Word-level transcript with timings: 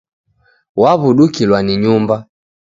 Waw'udukilwa 0.81 1.59
ni 1.63 1.73
nyumba. 1.81 2.17